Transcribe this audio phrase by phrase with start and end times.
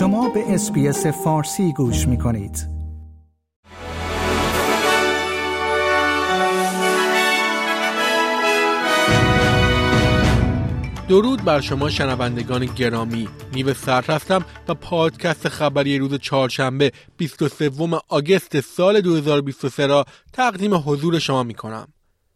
[0.00, 2.68] شما به SBS فارسی گوش می کنید.
[11.08, 17.70] درود بر شما شنوندگان گرامی نیو سرد هستم و پادکست خبری روز چهارشنبه 23
[18.08, 21.88] آگست سال 2023 را تقدیم حضور شما می کنم.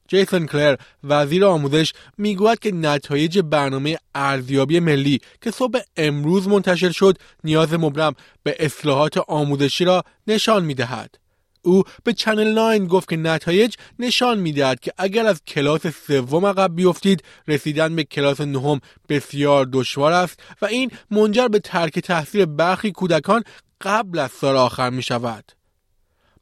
[0.09, 7.19] جیسون کلیر وزیر آموزش می‌گوید که نتایج برنامه ارزیابی ملی که صبح امروز منتشر شد
[7.45, 11.15] نیاز مبرم به اصلاحات آموزشی را نشان می‌دهد.
[11.63, 16.77] او به چنل 9 گفت که نتایج نشان می‌دهد که اگر از کلاس سوم عقب
[16.77, 22.93] بیفتید رسیدن به کلاس نهم بسیار دشوار است و این منجر به ترک تحصیل برخی
[22.93, 23.43] کودکان
[23.81, 25.45] قبل از سال آخر می شود.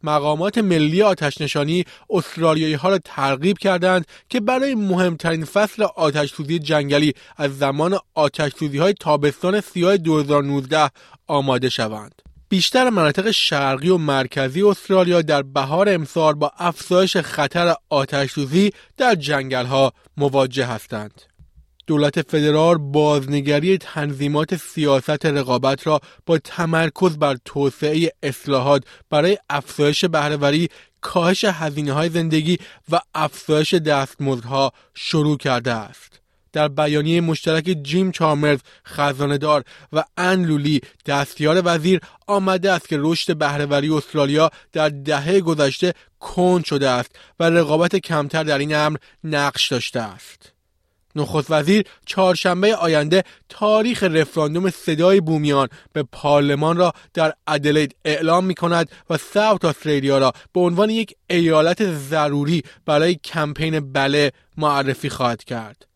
[0.03, 6.59] مقامات ملی آتش نشانی استرالیایی ها را ترغیب کردند که برای مهمترین فصل آتش سوزی
[6.59, 10.91] جنگلی از زمان آتش سوزی های تابستان سیاه 2019
[11.27, 12.23] آماده شوند.
[12.49, 19.15] بیشتر مناطق شرقی و مرکزی استرالیا در بهار امسال با افزایش خطر آتش سوزی در
[19.15, 21.23] جنگل ها مواجه هستند.
[21.87, 30.69] دولت فدرال بازنگری تنظیمات سیاست رقابت را با تمرکز بر توسعه اصلاحات برای افزایش بهرهوری
[31.01, 32.59] کاهش هزینه های زندگی
[32.93, 36.21] و افزایش دستمزدها شروع کرده است.
[36.53, 43.37] در بیانیه مشترک جیم چارمرز خزاندار و ان لولی دستیار وزیر آمده است که رشد
[43.37, 49.73] بهرهوری استرالیا در دهه گذشته کند شده است و رقابت کمتر در این امر نقش
[49.73, 50.53] داشته است.
[51.17, 58.55] نخست وزیر چهارشنبه آینده تاریخ رفراندوم صدای بومیان به پارلمان را در ادلید اعلام می
[58.55, 65.45] کند و ساوت استرالیا را به عنوان یک ایالت ضروری برای کمپین بله معرفی خواهد
[65.45, 65.87] کرد.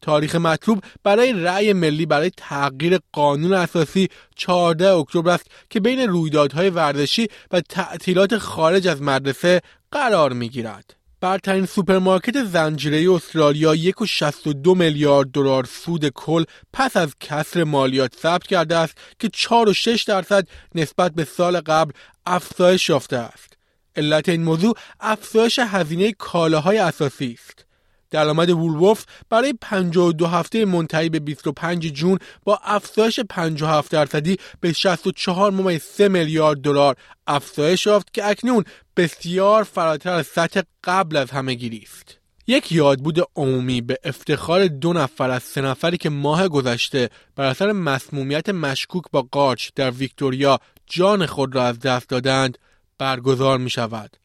[0.00, 6.70] تاریخ مطلوب برای رأی ملی برای تغییر قانون اساسی 14 اکتبر است که بین رویدادهای
[6.70, 9.60] ورزشی و تعطیلات خارج از مدرسه
[9.92, 10.96] قرار می گیرد.
[11.20, 18.76] برترین سوپرمارکت زنجیره استرالیا 1.62 میلیارد دلار سود کل پس از کسر مالیات ثبت کرده
[18.76, 21.92] است که 4.6 درصد نسبت به سال قبل
[22.26, 23.56] افزایش یافته است.
[23.96, 27.65] علت این موضوع افزایش هزینه کالاهای اساسی است.
[28.10, 35.50] درآمد وولوف برای 52 هفته منتهی به 25 جون با افزایش 57 درصدی به 64
[35.50, 36.96] ممیز 3 میلیارد دلار
[37.26, 38.64] افزایش یافت که اکنون
[38.96, 42.18] بسیار فراتر از سطح قبل از همهگیری است.
[42.46, 47.72] یک یادبود عمومی به افتخار دو نفر از سه نفری که ماه گذشته بر اثر
[47.72, 52.58] مسمومیت مشکوک با قارچ در ویکتوریا جان خود را از دست دادند
[52.98, 54.16] برگزار می شود.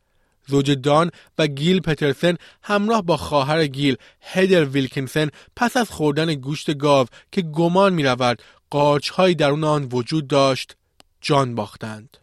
[0.47, 6.77] زوج دان و گیل پترسن همراه با خواهر گیل هدر ویلکینسن پس از خوردن گوشت
[6.77, 10.75] گاو که گمان می رود قارچ های درون آن وجود داشت
[11.21, 12.17] جان باختند.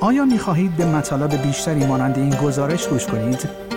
[0.00, 3.73] آیا می خواهید به مطالب بیشتری مانند این گزارش گوش کنید؟